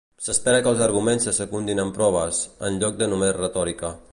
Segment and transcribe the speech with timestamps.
[0.27, 3.97] S'espera que els arguments se secundin amb proves, en lloc de només retòrica.